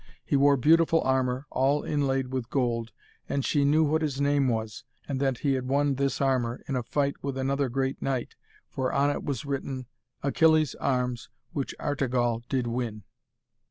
He 0.25 0.35
wore 0.35 0.57
beautiful 0.57 1.01
armour, 1.01 1.45
all 1.51 1.83
inlaid 1.83 2.29
with 2.33 2.49
gold, 2.49 2.91
and 3.29 3.45
she 3.45 3.63
knew 3.63 3.83
what 3.83 4.01
his 4.01 4.19
name 4.19 4.47
was, 4.47 4.83
and 5.07 5.19
that 5.19 5.37
he 5.37 5.53
had 5.53 5.67
won 5.67 5.93
this 5.93 6.19
armour 6.19 6.63
in 6.67 6.75
a 6.75 6.81
fight 6.81 7.23
with 7.23 7.37
another 7.37 7.69
great 7.69 8.01
knight, 8.01 8.33
for 8.67 8.91
on 8.91 9.11
it 9.11 9.23
was 9.23 9.45
written: 9.45 9.85
'_Achilles' 10.23 10.73
armes 10.79 11.29
which 11.51 11.75
Artegall 11.79 12.41
did 12.49 12.65
win. 12.65 13.03